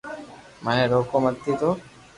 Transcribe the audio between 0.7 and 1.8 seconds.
روڪو متي نو